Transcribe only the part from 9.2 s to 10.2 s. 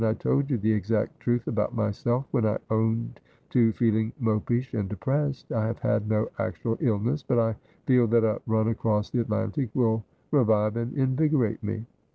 Atlantic will